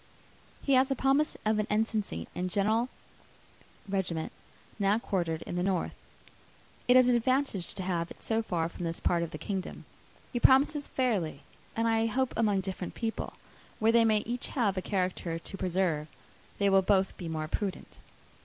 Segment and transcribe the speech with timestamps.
[0.63, 2.89] He has the promise of an ensigncy in General 's
[3.91, 4.31] regiment,
[4.79, 5.91] now quartered in the north.
[6.87, 9.85] It is an advantage to have it so far from this part of the kingdom.
[10.33, 11.41] He promises fairly;
[11.75, 13.33] and I hope among different people,
[13.77, 16.07] where they may each have a character to preserve,
[16.57, 17.99] they will both be more prudent.